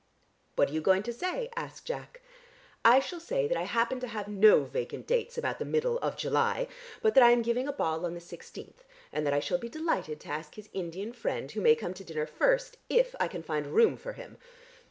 [0.55, 2.21] "What are you going to say?" asked Jack.
[2.83, 6.17] "I shall say that I happen to have no vacant dates about the middle of
[6.17, 6.67] July,
[7.03, 8.83] but that I am giving a ball on the sixteenth
[9.13, 12.03] and that I shall be delighted to ask his Indian friend, who may come to
[12.03, 14.39] dinner first if I can find room for him.